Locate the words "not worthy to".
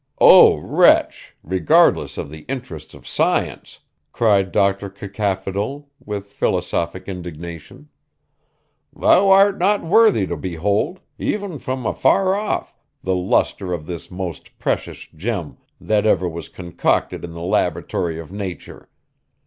9.59-10.35